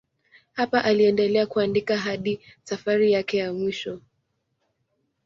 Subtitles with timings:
[0.53, 4.01] Hapa aliendelea kuandika hadi safari yake ya mwisho.